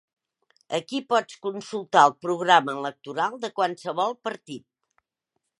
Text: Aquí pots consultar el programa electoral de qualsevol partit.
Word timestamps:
Aquí 0.77 1.01
pots 1.13 1.37
consultar 1.47 2.03
el 2.11 2.17
programa 2.27 2.77
electoral 2.81 3.39
de 3.45 3.55
qualsevol 3.61 4.21
partit. 4.31 4.67